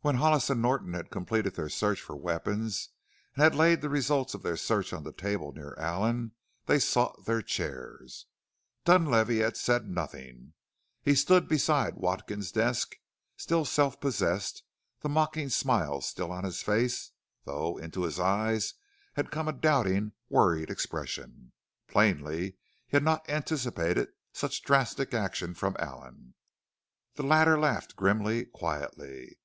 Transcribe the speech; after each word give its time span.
When 0.00 0.14
Hollis 0.14 0.48
and 0.48 0.62
Norton 0.62 0.94
had 0.94 1.10
completed 1.10 1.54
their 1.54 1.68
search 1.68 2.00
for 2.00 2.16
weapons 2.16 2.88
and 3.34 3.42
had 3.44 3.54
laid 3.54 3.82
the 3.82 3.90
result 3.90 4.32
of 4.34 4.42
their 4.42 4.56
search 4.56 4.94
on 4.94 5.02
the 5.02 5.12
table 5.12 5.52
near 5.52 5.74
Allen 5.78 6.32
they 6.64 6.78
sought 6.78 7.26
their 7.26 7.42
chairs. 7.42 8.24
Dunlavey 8.86 9.40
had 9.40 9.54
said 9.58 9.86
nothing. 9.86 10.54
He 11.02 11.14
stood 11.14 11.46
beside 11.46 11.96
Watkins's 11.96 12.52
desk, 12.52 12.96
still 13.36 13.66
self 13.66 14.00
possessed, 14.00 14.62
the 15.00 15.10
mocking 15.10 15.50
smile 15.50 16.00
still 16.00 16.32
on 16.32 16.44
his 16.44 16.62
face, 16.62 17.10
though 17.44 17.76
into 17.76 18.04
his 18.04 18.18
eyes 18.18 18.72
had 19.12 19.30
come 19.30 19.46
a 19.48 19.52
doubting, 19.52 20.12
worried 20.30 20.70
expression. 20.70 21.52
Plainly 21.86 22.56
he 22.86 22.96
had 22.96 23.04
not 23.04 23.28
anticipated 23.28 24.08
such 24.32 24.62
drastic 24.62 25.12
action 25.12 25.52
from 25.52 25.76
Allen. 25.78 26.32
The 27.16 27.24
latter 27.24 27.60
laughed 27.60 27.94
grimly, 27.94 28.46
quietly. 28.46 29.38